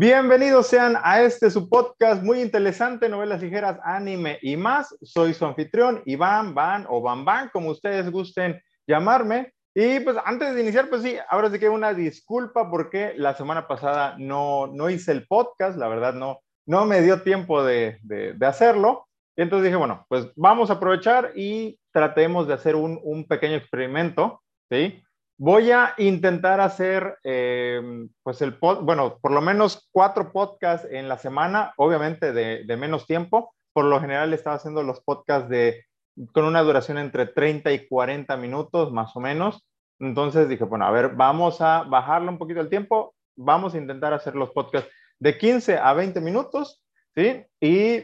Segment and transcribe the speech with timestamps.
[0.00, 4.96] Bienvenidos sean a este su podcast muy interesante, novelas ligeras, anime y más.
[5.02, 9.54] Soy su anfitrión, Iván, Van o Van Van, como ustedes gusten llamarme.
[9.74, 13.66] Y pues antes de iniciar, pues sí, ahora sí que una disculpa porque la semana
[13.66, 18.46] pasada no, no hice el podcast, la verdad no, no me dio tiempo de, de,
[18.46, 19.08] hacerlo.
[19.36, 23.56] Y entonces dije, bueno, pues vamos a aprovechar y tratemos de hacer un, un pequeño
[23.56, 25.02] experimento, ¿sí?
[25.40, 27.80] Voy a intentar hacer, eh,
[28.24, 33.06] pues el pod, bueno, por lo menos cuatro podcasts en la semana, obviamente de, menos
[33.06, 33.54] tiempo.
[33.72, 35.84] Por lo general estaba haciendo los podcasts de,
[36.32, 39.64] con una duración entre 30 y 40 minutos, más o menos.
[40.00, 44.12] Entonces dije, bueno, a ver, vamos a bajarle un poquito el tiempo, vamos a intentar
[44.12, 46.82] hacer los podcasts de 15 a 20 minutos,
[47.14, 47.44] ¿sí?
[47.60, 48.02] Y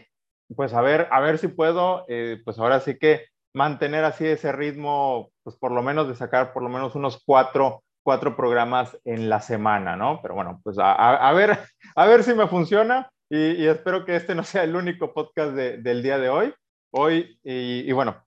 [0.54, 4.52] pues a ver, a ver si puedo, eh, pues ahora sí que mantener así ese
[4.52, 9.30] ritmo, pues por lo menos de sacar por lo menos unos cuatro, cuatro programas en
[9.30, 10.20] la semana, ¿no?
[10.20, 11.58] Pero bueno, pues a, ver,
[11.96, 15.52] a ver si me funciona y, y, espero que este no sea el único podcast
[15.52, 16.54] de, del día de hoy.
[16.90, 18.22] Hoy, y, y, bueno,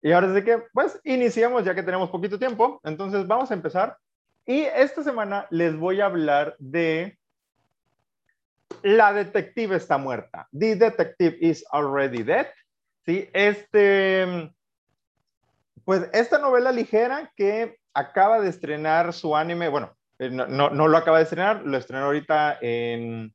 [0.00, 3.96] y ahora sí que, pues iniciamos ya que tenemos poquito tiempo, entonces vamos a empezar.
[4.46, 7.18] Y esta semana les voy a hablar de
[8.82, 10.48] La detective está muerta.
[10.52, 12.46] The detective is already dead.
[13.04, 14.52] Sí, este,
[15.84, 20.96] pues esta novela ligera que acaba de estrenar su anime, bueno, eh, no, no, lo
[20.96, 23.34] acaba de estrenar, lo estrenó ahorita en,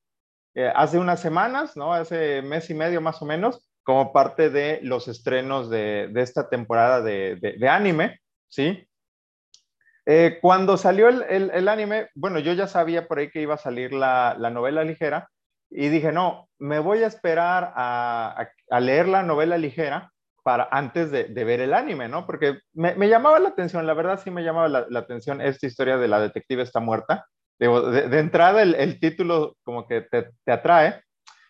[0.55, 1.93] eh, hace unas semanas, ¿no?
[1.93, 7.01] Hace mes y medio más o menos, como parte de los estrenos de, esta temporada
[7.01, 8.88] de, anime, ¿sí?
[10.05, 13.55] Eh, cuando salió el, el, el, anime, bueno, yo ya sabía por ahí que iba
[13.55, 15.29] a salir la, la novela ligera,
[15.69, 20.11] y dije, no, me voy a esperar a, a, a leer la novela ligera
[20.43, 22.25] para antes de, de, ver el anime, ¿no?
[22.25, 25.67] Porque me, me, llamaba la atención, la verdad sí me llamaba la, la atención esta
[25.67, 27.27] historia de la detective está muerta.
[27.59, 31.01] Digo, de, de, entrada el, el, título como que te, te, atrae.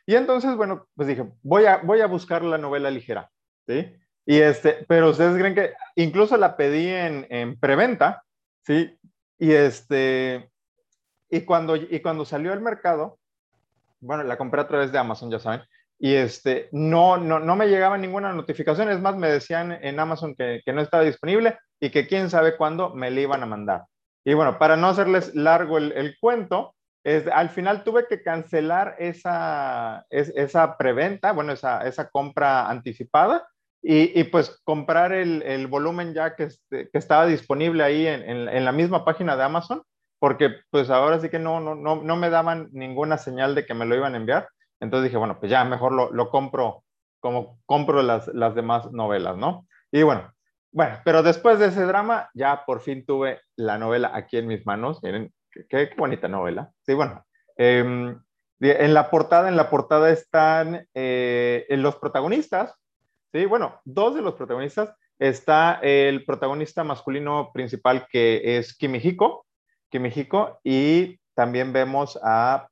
[0.08, 3.30] Y entonces, bueno, pues dije, voy a, voy a buscar la novela ligera,
[3.68, 3.94] ¿sí?
[4.26, 8.24] Y este, pero ustedes creen que incluso la pedí en, en preventa,
[8.66, 8.98] ¿sí?
[9.38, 10.50] Y este,
[11.30, 13.20] y cuando, y cuando salió al mercado,
[14.00, 15.62] bueno, la compré a través de Amazon, ya saben,
[16.00, 20.36] y este, no, no, no me llegaba ninguna notificación, es más, me decían en Amazon
[20.36, 23.86] que, no estaba disponible y que quién sabe cuándo me le iban a mandar.
[24.24, 30.06] Y bueno, para no hacerles largo el, cuento, es, al final tuve que cancelar esa,
[30.10, 33.48] es, esa preventa, bueno, esa, esa compra anticipada
[33.82, 38.50] y, y pues comprar el, el, volumen ya que, este, que estaba disponible ahí en,
[38.50, 39.82] en la misma página de Amazon
[40.20, 43.74] porque pues ahora sí que no, no, no, no me daban ninguna señal de que
[43.74, 44.50] me lo iban a enviar.
[44.80, 46.84] Entonces dije, bueno, pues ya mejor lo, lo compro
[47.20, 49.68] como compro las, las demás novelas, ¿no?
[49.92, 50.32] Y bueno,
[50.72, 54.66] bueno, pero después de ese drama, ya por fin tuve la novela aquí en mis
[54.66, 55.02] manos.
[55.02, 56.70] Miren, qué, qué bonita novela.
[56.86, 57.26] Sí, bueno,
[57.58, 58.16] eh,
[58.60, 62.76] en la portada, en la portada están eh, los protagonistas,
[63.32, 64.94] sí, bueno, dos de los protagonistas.
[65.20, 69.47] Está el protagonista masculino principal que es Kimihiko,
[69.94, 72.68] México y también vemos a,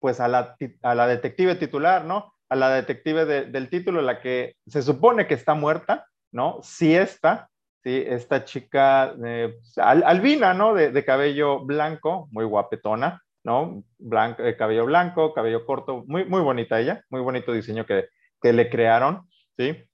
[0.00, 2.32] pues a la, a la detective titular, ¿no?
[2.48, 6.60] A la detective de, del título, la que se supone que está muerta, ¿no?
[6.62, 7.48] Sí está,
[7.82, 10.74] sí, esta chica eh, al, albina, ¿no?
[10.74, 13.82] De, cabello blanco, muy guapetona, ¿no?
[13.98, 18.08] Blanco, eh, cabello blanco, cabello corto, muy, muy bonita ella, muy bonito diseño que,
[18.40, 19.84] que le crearon, ¿sí?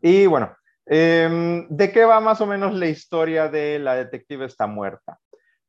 [0.00, 0.54] Y bueno,
[0.86, 5.18] eh, ¿de qué va más o menos la historia de la detective está muerta?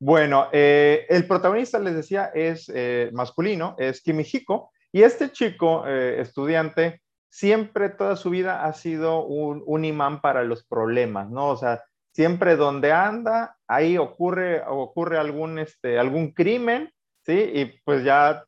[0.05, 6.19] Bueno, eh, el protagonista, les decía, es eh, masculino, es Kimihiko, y este chico, eh,
[6.19, 11.47] estudiante, siempre toda su vida ha sido un, imán para los problemas, ¿no?
[11.47, 16.91] O sea, siempre donde anda, ahí ocurre, ocurre algún, este, algún crimen,
[17.25, 17.39] ¿sí?
[17.53, 18.43] Y pues ya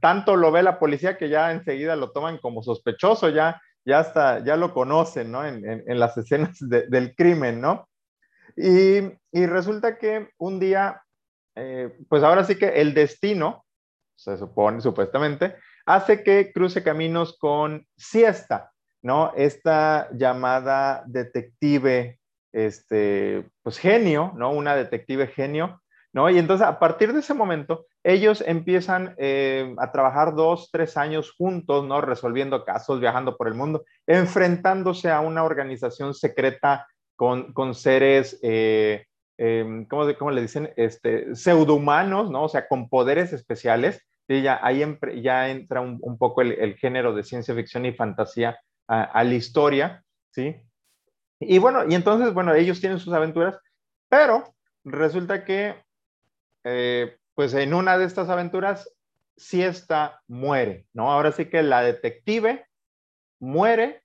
[0.00, 4.40] tanto lo ve la policía que ya enseguida lo toman como sospechoso, ya, ya hasta,
[4.40, 5.46] ya lo conocen, ¿no?
[5.46, 7.86] En, en, las escenas de, del crimen, ¿no?
[8.56, 11.02] Y, resulta que un día,
[11.54, 13.64] eh, pues ahora sí que el destino,
[14.16, 15.56] se supone supuestamente,
[15.86, 18.70] hace que cruce caminos con Siesta,
[19.02, 19.32] ¿no?
[19.36, 22.18] Esta llamada detective,
[22.52, 24.52] este, pues genio, ¿no?
[24.52, 25.82] Una detective genio,
[26.12, 26.30] ¿no?
[26.30, 31.32] Y entonces a partir de ese momento, ellos empiezan eh, a trabajar dos, tres años
[31.36, 32.00] juntos, ¿no?
[32.00, 36.86] Resolviendo casos, viajando por el mundo, enfrentándose a una organización secreta
[37.16, 39.06] con, con seres, eh,
[39.38, 40.72] eh, ¿cómo, ¿cómo, le dicen?
[40.76, 42.44] Este, pseudohumanos, ¿no?
[42.44, 44.02] O sea, con poderes especiales.
[44.28, 44.82] Y ya, ahí
[45.20, 49.34] ya entra un, un poco el, género de ciencia ficción y fantasía a, a, la
[49.34, 50.56] historia, ¿sí?
[51.38, 53.58] Y bueno, y entonces, bueno, ellos tienen sus aventuras,
[54.08, 54.54] pero
[54.84, 55.74] resulta que,
[56.64, 58.88] eh, pues en una de estas aventuras,
[59.36, 61.10] Siesta muere, ¿no?
[61.10, 62.66] Ahora sí que la detective
[63.40, 64.02] muere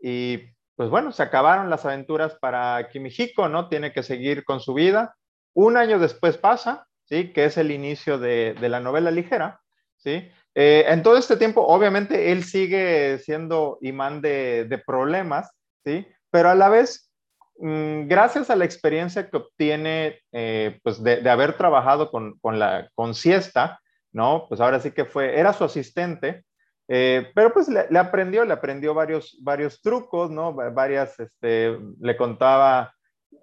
[0.00, 3.68] y pues bueno, se acabaron las aventuras para Kimihiko, ¿no?
[3.68, 5.14] Tiene que seguir con su vida.
[5.52, 7.34] Un año después pasa, ¿sí?
[7.34, 9.60] Que es el inicio de, la novela ligera,
[9.98, 10.26] ¿sí?
[10.54, 15.50] Eh, en todo este tiempo, obviamente, él sigue siendo imán de, problemas,
[15.84, 16.06] ¿sí?
[16.30, 17.12] Pero a la vez,
[17.58, 23.14] mm, gracias a la experiencia que obtiene, eh, pues de, haber trabajado con, la, con
[23.14, 23.82] Siesta,
[24.12, 24.46] ¿no?
[24.48, 26.46] Pues ahora sí que fue, era su asistente,
[26.92, 30.52] eh, pero pues le, aprendió, le aprendió varios, varios trucos, ¿no?
[30.52, 32.92] Varias, este, le contaba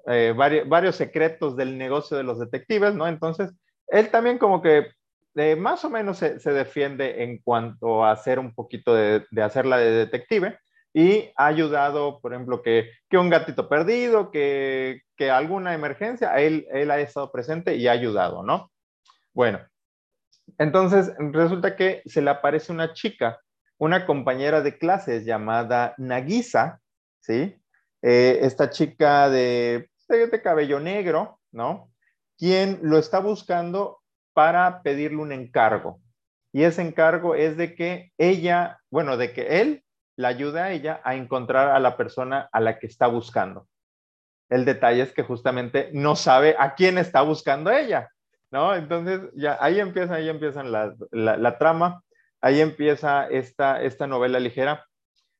[0.05, 3.07] eh, varios, secretos del negocio de los detectives, ¿no?
[3.07, 3.53] Entonces,
[3.87, 4.87] él también como que
[5.35, 9.77] eh, más o menos se, defiende en cuanto a hacer un poquito de, de hacerla
[9.77, 10.59] de detective
[10.93, 16.67] y ha ayudado, por ejemplo, que, que un gatito perdido, que, que alguna emergencia, él,
[16.73, 18.69] él ha estado presente y ha ayudado, ¿no?
[19.33, 19.61] Bueno,
[20.57, 23.39] entonces, resulta que se le aparece una chica,
[23.77, 26.79] una compañera de clases llamada Nagisa,
[27.19, 27.55] ¿sí?
[28.01, 31.91] Eh, esta chica de, de, cabello negro, ¿no?
[32.37, 33.99] Quien lo está buscando
[34.33, 35.99] para pedirle un encargo.
[36.53, 39.83] Y ese encargo es de que ella, bueno, de que él
[40.15, 43.67] la ayude a ella a encontrar a la persona a la que está buscando.
[44.49, 48.09] El detalle es que justamente no sabe a quién está buscando ella.
[48.51, 48.75] ¿No?
[48.75, 52.03] Entonces, ya ahí empieza, ahí empiezan la, la, trama,
[52.41, 54.85] ahí empieza esta, esta novela ligera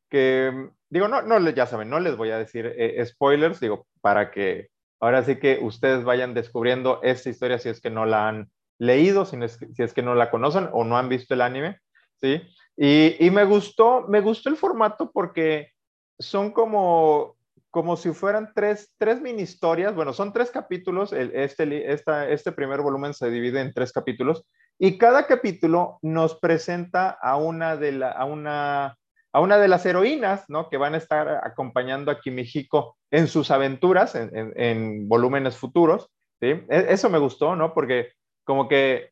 [0.10, 4.32] que, digo, no, no, ya saben, no les voy a decir eh, spoilers, digo, para
[4.32, 4.70] que
[5.00, 8.50] ahora sí que ustedes vayan descubriendo esta historia si es que no la han
[8.80, 11.80] leído, si es, si es que no la conocen o no han visto el anime,
[12.20, 12.42] ¿sí?
[12.76, 15.72] Y, y me gustó, me gustó el formato porque
[16.20, 17.37] son como
[17.78, 19.94] como si fueran tres, tres mini historias.
[19.94, 21.14] Bueno, son tres capítulos.
[21.14, 21.94] este,
[22.34, 24.48] este primer volumen se divide en tres capítulos
[24.80, 28.98] y cada capítulo nos presenta a una de, la, a una,
[29.32, 30.72] a una de las heroínas, ¿no?
[30.72, 36.10] Que van a estar acompañando a Kimihiko en sus aventuras, en, en, volúmenes futuros.
[36.40, 36.48] ¿sí?
[36.48, 37.76] E, eso me gustó, ¿no?
[37.76, 38.14] Porque
[38.44, 39.12] como que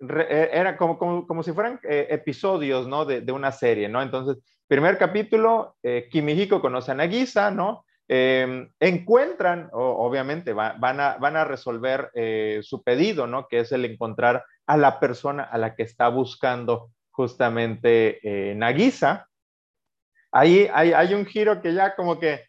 [0.00, 3.04] e, era como, como, como, si fueran eh, episodios, ¿no?
[3.04, 4.02] De, de, una serie, ¿no?
[4.02, 7.84] Entonces, primer capítulo, eh, Kimihiko conoce a Nagisa, ¿no?
[8.12, 13.46] Em, encuentran, obviamente, van, a, resolver eh, su pedido, ¿no?
[13.46, 19.28] Que es el encontrar a la persona a la que está buscando justamente eh, Nagisa.
[20.32, 22.46] Ahí hay, un giro que ya como que,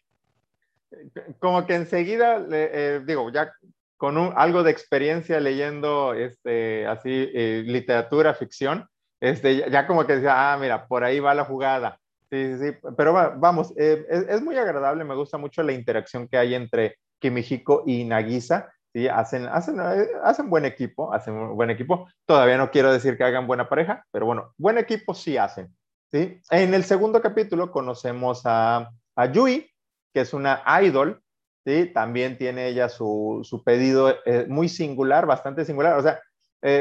[1.38, 3.52] como que enseguida, eh, digo, ya
[3.96, 7.08] con algo de experiencia leyendo este, así
[7.62, 8.88] literatura, ficción,
[9.20, 12.00] este, ya como que decía, ah, mira, por ahí va la jugada.
[12.32, 16.54] Sí, sí, pero vamos, eh, es, muy agradable, me gusta mucho la interacción que hay
[16.54, 19.06] entre Kimihiko y Nagisa, ¿sí?
[19.06, 23.46] hacen, hacen, eh, hacen buen equipo, hacen buen equipo, todavía no quiero decir que hagan
[23.46, 25.76] buena pareja, pero bueno, buen equipo sí hacen,
[26.10, 26.40] ¿sí?
[26.48, 29.70] En el segundo capítulo conocemos a, a Yui,
[30.14, 31.22] que es una idol,
[31.66, 31.90] ¿sí?
[31.92, 36.18] También tiene ella su, su pedido eh, muy singular, bastante singular, o sea,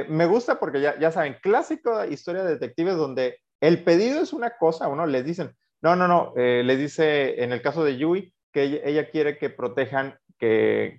[0.08, 4.58] me gusta porque ya, ya saben, clásico historia de detectives donde el pedido es una
[4.58, 8.34] cosa, uno les dicen, no, no, no, eh, le dice en el caso de Yui
[8.52, 10.98] que ella, quiere que protejan, que,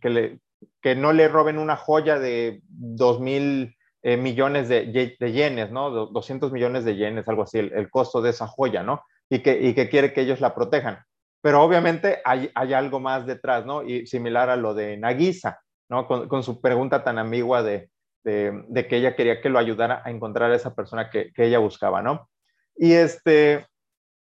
[0.80, 4.90] que, no le roben una joya de dos mil eh, millones de,
[5.20, 5.90] yenes, ¿no?
[5.90, 9.02] 200 millones de yenes, algo así, el, costo de esa joya, ¿no?
[9.28, 11.00] Y que, y que quiere que ellos la protejan.
[11.42, 13.82] Pero obviamente hay, hay algo más detrás, ¿no?
[13.82, 16.06] Y similar a lo de Nagisa, ¿no?
[16.06, 17.90] Con, su pregunta tan ambigua de,
[18.24, 21.44] de, de, que ella quería que lo ayudara a encontrar a esa persona que, que
[21.46, 22.30] ella buscaba, ¿no?
[22.76, 23.66] Y, este,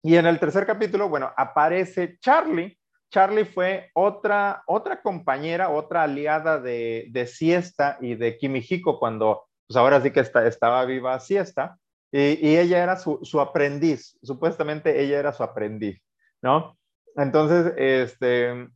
[0.04, 2.78] y en el tercer capítulo, bueno, aparece Charlie.
[3.10, 9.78] Charlie fue otra, otra compañera, otra aliada de, de Siesta y de Kimihiko cuando, pues
[9.78, 11.78] ahora sí que está, estaba viva Siesta.
[12.12, 16.02] Y, y ella era su, su, aprendiz, supuestamente ella era su aprendiz,
[16.42, 16.78] ¿no?
[17.16, 18.70] Entonces, este,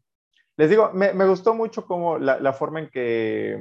[0.58, 3.54] les digo, me, me gustó mucho como la, la, forma en que,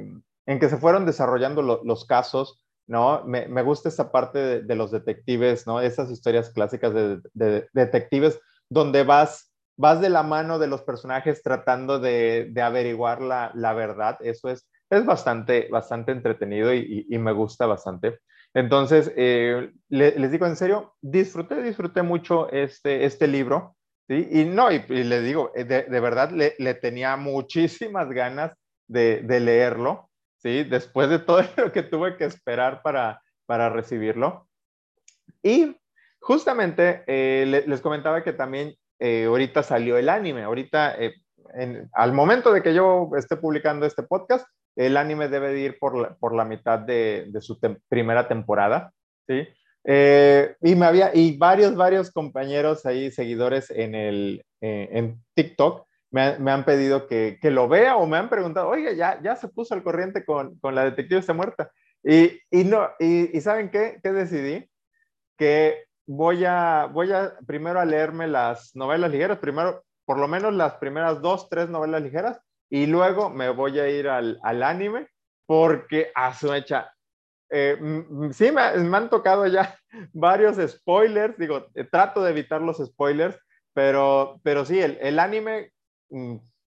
[0.45, 3.23] en que se fueron desarrollando los casos, ¿no?
[3.23, 5.79] Me, me gusta esa parte de, los detectives, ¿no?
[5.79, 11.99] Esas historias clásicas de, detectives donde vas, vas de la mano de los personajes tratando
[11.99, 14.17] de, averiguar la, la, verdad.
[14.21, 18.17] Eso es, es bastante, bastante entretenido y, y, me gusta bastante.
[18.55, 23.75] Entonces, eh, les digo en serio, disfruté, disfruté mucho este, este libro.
[24.07, 24.27] ¿sí?
[24.31, 28.51] Y no, y, y les digo, de, de verdad le, le, tenía muchísimas ganas
[28.87, 30.08] de, de leerlo.
[30.39, 30.63] ¿Sí?
[30.63, 34.47] Después de todo lo que tuve que esperar para, para recibirlo.
[35.43, 35.77] Y
[36.19, 40.43] justamente eh, les comentaba que también eh, ahorita salió el anime.
[40.43, 41.13] Ahorita, eh,
[41.93, 45.97] al momento de que yo esté publicando este podcast, el anime debe de ir por
[45.97, 48.91] la, por la mitad de, de su primera temporada.
[49.27, 49.47] ¿sí?
[49.85, 56.39] Eh, y me había, y varios, varios compañeros ahí, seguidores en el, en TikTok, me,
[56.39, 59.47] me, han pedido que, que, lo vea o me han preguntado, oye, ya, ya se
[59.47, 61.71] puso al corriente con, con la detective está muerta.
[62.03, 63.99] Y, y no, y, y, ¿saben qué?
[64.01, 64.69] ¿Qué decidí?
[65.37, 70.53] Que voy a, voy a primero a leerme las novelas ligeras, primero, por lo menos
[70.53, 72.39] las primeras dos, tres novelas ligeras,
[72.69, 75.07] y luego me voy a ir al, al anime,
[75.45, 76.91] porque a su hecha,
[77.51, 77.77] eh,
[78.31, 79.75] sí, me, me, han tocado ya
[80.13, 83.37] varios spoilers, digo, trato de evitar los spoilers,
[83.73, 85.71] pero, pero sí, el, el anime,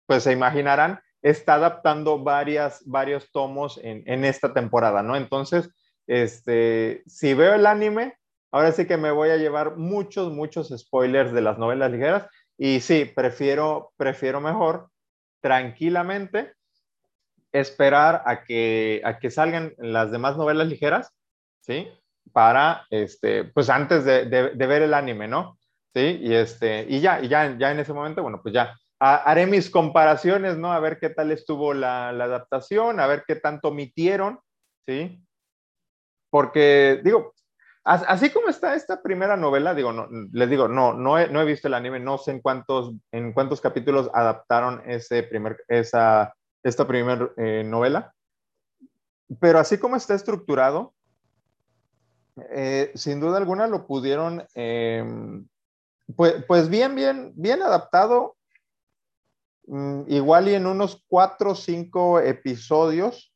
[0.05, 5.15] pues se imaginarán, está adaptando varias, varios tomos en, en, esta temporada, ¿no?
[5.15, 5.69] Entonces,
[6.07, 8.15] este, si veo el anime,
[8.51, 12.27] ahora sí que me voy a llevar muchos, muchos spoilers de las novelas ligeras
[12.57, 14.89] y sí, prefiero, prefiero mejor
[15.41, 16.53] tranquilamente
[17.51, 21.11] esperar a que, a que salgan las demás novelas ligeras,
[21.61, 21.87] ¿sí?
[22.31, 25.57] Para, este, pues antes de, de, de ver el anime, ¿no?
[25.93, 29.15] Sí, y, este, y ya, y ya, ya en ese momento, bueno, pues ya a,
[29.15, 30.71] haré mis comparaciones, ¿no?
[30.71, 34.39] A ver qué tal estuvo la, la, adaptación, a ver qué tanto omitieron,
[34.85, 35.23] ¿sí?
[36.29, 37.33] Porque, digo,
[37.83, 41.45] así como está esta primera novela, digo, no, les digo, no, no he, no he
[41.45, 46.85] visto el anime, no sé en cuántos, en cuántos capítulos adaptaron ese primer, esa, esta
[46.85, 48.13] primera eh, novela,
[49.39, 50.93] pero así como está estructurado,
[52.51, 55.03] eh, sin duda alguna lo pudieron, eh,
[56.15, 58.35] pues, pues, bien, bien, bien adaptado,
[60.07, 63.33] igual y en unos cuatro o cinco episodios,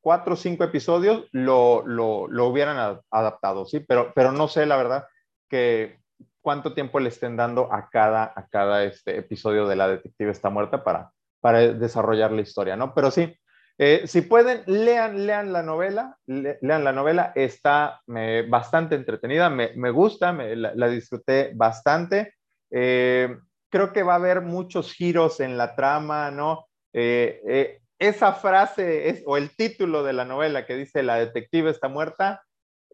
[0.00, 3.80] cuatro o cinco episodios lo, lo, lo hubieran adaptado, ¿sí?
[3.80, 5.06] Pero, pero no sé, la verdad,
[5.48, 5.98] que
[6.42, 10.50] cuánto tiempo le estén dando a cada, a cada este episodio de La Detective está
[10.50, 12.94] muerta para, para desarrollar la historia, ¿no?
[12.94, 13.34] Pero sí,
[13.78, 18.02] eh, si pueden, lean, lean la novela, le, lean la novela, está
[18.48, 22.34] bastante entretenida, me, me gusta, me, la, la, disfruté bastante.
[22.70, 23.36] Eh,
[23.74, 26.68] creo que va a haber muchos giros en la trama, ¿no?
[26.92, 32.44] Eh, esa frase o el título de la novela que dice la detective está muerta,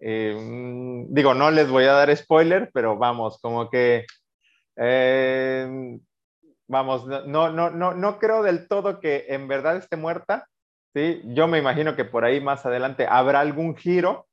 [0.00, 0.34] eh,
[1.10, 4.06] digo, no les voy a dar spoiler, pero vamos, como que,
[4.76, 5.98] eh,
[6.66, 10.48] vamos, no, no, no, no creo del todo que en verdad esté muerta,
[10.94, 11.20] ¿sí?
[11.26, 14.28] Yo me imagino que por ahí más adelante habrá algún giro,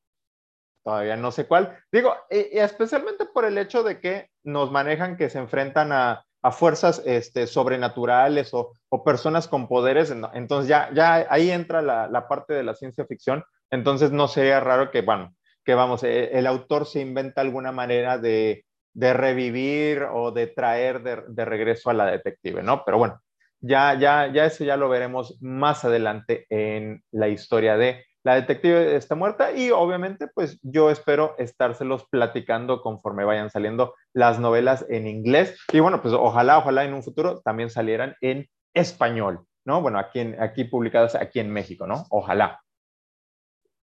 [0.85, 5.17] todavía no sé cuál, digo, y, y especialmente por el hecho de que nos manejan
[5.17, 11.27] que se enfrentan a, a fuerzas este, sobrenaturales o, personas con poderes, entonces ya, ya
[11.29, 15.75] ahí entra la, parte de la ciencia ficción, entonces no sería raro que, bueno, que
[15.75, 21.21] vamos, el, el autor se inventa alguna manera de, de revivir o de traer de,
[21.27, 22.83] de, regreso a la detective, ¿no?
[22.85, 23.21] Pero bueno,
[23.59, 28.97] ya, ya, ya eso ya lo veremos más adelante en la historia de la detective
[28.97, 35.07] está muerta y obviamente pues yo espero estárselos platicando conforme vayan saliendo las novelas en
[35.07, 39.81] inglés y bueno pues ojalá, ojalá en un futuro también salieran en español, ¿no?
[39.81, 42.05] Bueno, aquí, en, aquí publicadas aquí en México, ¿no?
[42.09, 42.59] Ojalá.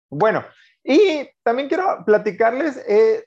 [0.10, 0.44] Bueno,
[0.84, 3.24] y también quiero platicarles, eh,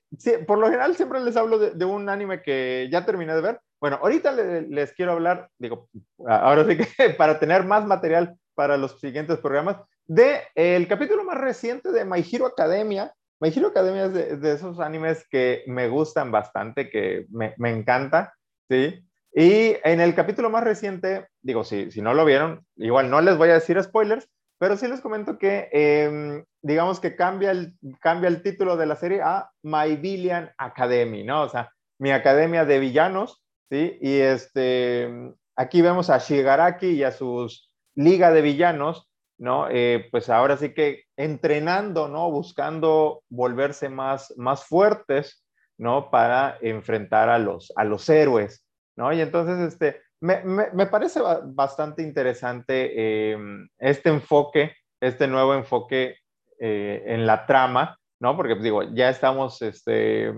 [0.46, 3.60] por lo general siempre les hablo de, de, un anime que ya terminé de ver.
[3.80, 5.88] Bueno, ahorita les, les quiero hablar, digo,
[6.28, 11.38] ahora sí que para tener más material para los siguientes programas, de el capítulo más
[11.38, 13.12] reciente de My Hero Academia.
[13.40, 17.70] My Hero Academia es de, de esos animes que me gustan bastante, que me, me,
[17.70, 18.34] encanta,
[18.68, 19.04] ¿sí?
[19.34, 23.36] Y en el capítulo más reciente, digo, si, si no lo vieron, igual no les
[23.36, 28.28] voy a decir spoilers, pero sí les comento que, eh, digamos que cambia el, cambia
[28.28, 31.42] el título de la serie a My Villain Academy, ¿no?
[31.42, 33.98] O sea, mi academia de villanos, ¿sí?
[34.00, 39.08] Y este, aquí vemos a Shigaraki y a sus liga de villanos,
[39.38, 39.68] ¿no?
[39.70, 42.30] Eh, pues ahora sí que entrenando, ¿no?
[42.30, 45.44] Buscando volverse más, más fuertes,
[45.78, 46.10] ¿no?
[46.10, 48.64] Para enfrentar a los, a los héroes,
[48.96, 49.12] ¿no?
[49.12, 53.38] Y entonces, este, me, me, me parece bastante interesante eh,
[53.78, 56.16] este enfoque, este nuevo enfoque
[56.58, 58.36] eh, en la trama, ¿no?
[58.36, 60.32] Porque, pues, digo, ya estamos, este,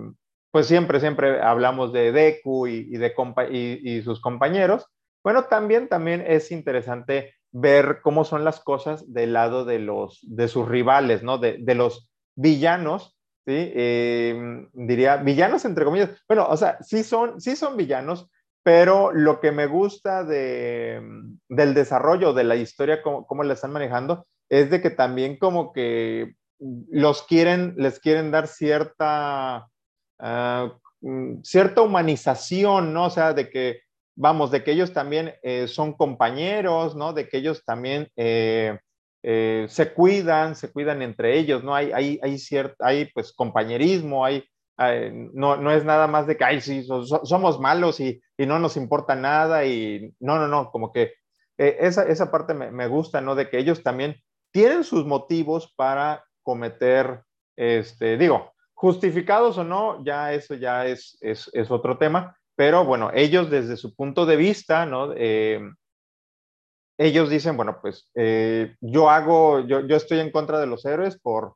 [0.51, 3.15] pues siempre, siempre hablamos de Deku y, y de
[3.51, 4.87] y, y sus compañeros.
[5.23, 10.49] Bueno, también, también es interesante ver cómo son las cosas del lado de, los, de
[10.49, 11.39] sus rivales, ¿no?
[11.39, 13.73] De, de los villanos, ¿sí?
[13.75, 16.11] Eh, diría, villanos entre comillas.
[16.29, 18.31] Bueno, o sea, sí son, sí son villanos,
[18.63, 21.01] pero lo que me gusta de,
[21.49, 25.73] del desarrollo de la historia, cómo, cómo la están manejando, es de que también como
[25.73, 29.69] que los quieren, les quieren dar cierta,
[30.19, 33.07] uh, cierta humanización, ¿no?
[33.07, 33.81] O sea, de que
[34.19, 37.13] vamos, de que ellos también eh, son compañeros, ¿no?
[37.13, 38.77] De que ellos también eh,
[39.23, 41.73] eh, se cuidan, se cuidan entre ellos, ¿no?
[41.73, 44.45] Hay, hay, hay, cierto, hay pues compañerismo, hay,
[45.35, 46.85] no, no es nada más de que, ay, sí,
[47.25, 51.15] somos malos y, y, no nos importa nada y no, no, no, como que
[51.57, 53.35] esa, esa parte me, me, gusta, ¿no?
[53.35, 54.17] De que ellos también
[54.53, 57.23] tienen sus motivos para cometer,
[57.57, 63.13] este, digo, justificados o no, ya eso ya es, es, es otro tema, pero bueno,
[63.15, 65.13] ellos desde su punto de vista, ¿no?
[65.15, 65.61] Eh,
[66.99, 71.17] ellos dicen, bueno, pues eh, yo hago, yo, yo, estoy en contra de los héroes
[71.21, 71.55] por,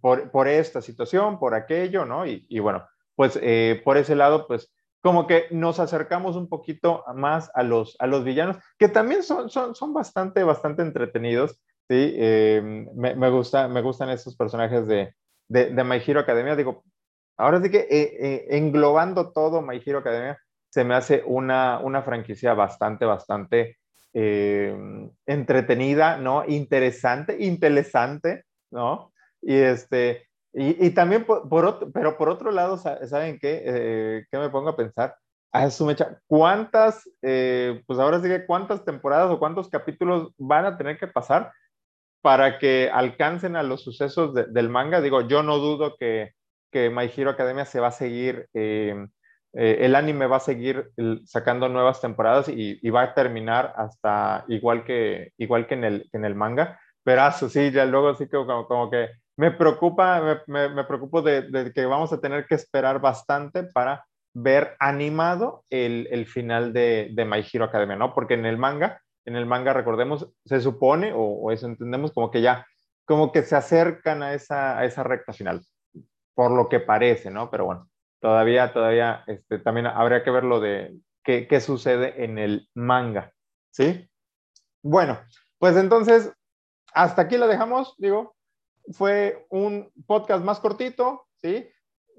[0.00, 2.24] por, por esta situación, por aquello, ¿no?
[2.24, 7.50] Y, bueno, pues eh, por ese lado, pues como que nos acercamos un poquito más
[7.52, 12.16] a los, a los villanos, que también son, son, son bastante, bastante entretenidos, ¿sí?
[12.16, 15.14] Me, me, gusta, me gustan estos personajes de,
[15.48, 16.56] de, de, My Hero Academia.
[16.56, 16.82] Digo,
[17.40, 20.38] ahora sí que eh, englobando todo My Hero Academia,
[20.70, 23.78] se me hace una, una franquicia bastante, bastante
[24.12, 24.74] eh,
[25.26, 26.44] entretenida, ¿no?
[26.46, 29.12] Interesante, interesante, ¿no?
[29.42, 33.62] Y este, y, y también por, por, otro, pero por otro lado, ¿saben qué?
[33.64, 35.16] Eh, ¿Qué me pongo a pensar?
[35.52, 40.64] A su mecha, ¿cuántas, eh, pues ahora sí que cuántas temporadas o cuántos capítulos van
[40.64, 41.52] a tener que pasar
[42.20, 45.00] para que alcancen a los sucesos de, del manga?
[45.00, 46.32] Digo, yo no dudo que,
[46.70, 48.94] que My Hero Academia se va a seguir eh,
[49.52, 50.92] eh, el anime va a seguir
[51.24, 56.24] sacando nuevas temporadas y, va a terminar hasta igual que, igual que, en, el, en
[56.24, 56.80] el manga.
[57.02, 61.22] Pero eso sí, ya luego sí que como, como que me preocupa, me, me, preocupo
[61.22, 66.72] de, de, que vamos a tener que esperar bastante para ver animado el, el final
[66.72, 68.14] de, de, My Hero Academia, ¿no?
[68.14, 72.30] Porque en el manga, en el manga, recordemos, se supone, o, o eso entendemos, como
[72.30, 72.66] que ya,
[73.04, 75.62] como que se acercan a esa, a esa recta final,
[76.34, 77.50] por lo que parece, ¿no?
[77.50, 82.38] Pero bueno, todavía, todavía, este, también habría que ver lo de qué, qué sucede en
[82.38, 83.32] el manga,
[83.70, 84.08] ¿sí?
[84.82, 85.20] Bueno,
[85.58, 86.32] pues entonces,
[86.94, 88.34] hasta aquí la dejamos, digo,
[88.92, 91.68] fue un podcast más cortito, ¿sí?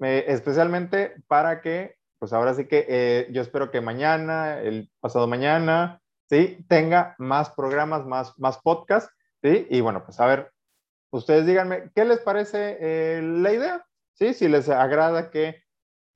[0.00, 6.00] Especialmente para que, pues ahora sí que eh, yo espero que mañana, el pasado mañana,
[6.28, 6.64] ¿sí?
[6.68, 9.66] Tenga más programas, más, más podcasts, ¿sí?
[9.70, 10.52] Y bueno, pues a ver,
[11.10, 13.86] ustedes díganme, ¿qué les parece eh, la idea?
[14.14, 14.34] ¿Sí?
[14.34, 15.62] Si les agrada que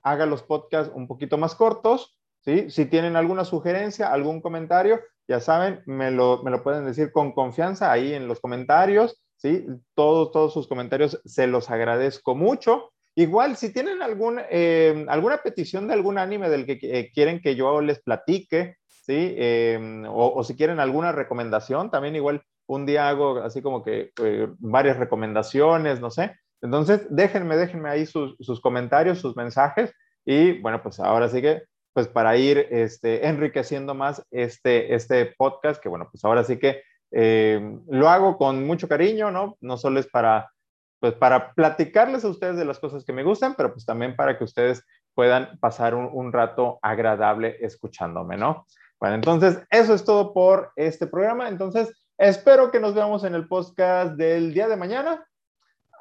[0.03, 2.69] haga los podcasts un poquito más cortos, ¿sí?
[2.69, 7.33] Si tienen alguna sugerencia, algún comentario, ya saben, me lo, me lo pueden decir con
[7.33, 9.65] confianza ahí en los comentarios, ¿sí?
[9.95, 12.91] Todos, todos sus comentarios se los agradezco mucho.
[13.15, 17.55] Igual, si tienen algún, eh, alguna petición de algún anime del que eh, quieren que
[17.55, 19.33] yo les platique, ¿sí?
[19.37, 24.11] Eh, o, o, si quieren alguna recomendación, también igual un día hago así como que
[24.21, 26.35] eh, varias recomendaciones, no sé.
[26.61, 29.93] Entonces, déjenme, déjenme ahí sus, sus, comentarios, sus mensajes
[30.25, 35.81] y bueno, pues ahora sí que, pues para ir este, enriqueciendo más este, este podcast,
[35.81, 39.57] que bueno, pues ahora sí que eh, lo hago con mucho cariño, ¿no?
[39.61, 40.51] No solo es para,
[40.99, 44.37] pues para platicarles a ustedes de las cosas que me gustan, pero pues también para
[44.37, 48.65] que ustedes puedan pasar un, un rato agradable escuchándome, ¿no?
[48.99, 51.49] Bueno, entonces, eso es todo por este programa.
[51.49, 55.23] Entonces, espero que nos veamos en el podcast del día de mañana.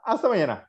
[0.06, 0.65] Hasta mañana.